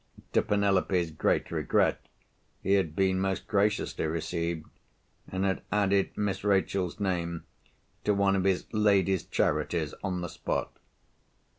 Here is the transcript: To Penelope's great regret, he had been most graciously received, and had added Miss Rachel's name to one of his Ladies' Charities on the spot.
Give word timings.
To 0.33 0.41
Penelope's 0.41 1.11
great 1.11 1.51
regret, 1.51 1.99
he 2.63 2.73
had 2.73 2.95
been 2.95 3.19
most 3.19 3.47
graciously 3.47 4.07
received, 4.07 4.65
and 5.29 5.45
had 5.45 5.61
added 5.71 6.17
Miss 6.17 6.43
Rachel's 6.43 6.99
name 6.99 7.43
to 8.05 8.15
one 8.15 8.35
of 8.35 8.43
his 8.43 8.65
Ladies' 8.73 9.23
Charities 9.23 9.93
on 10.03 10.21
the 10.21 10.27
spot. 10.27 10.75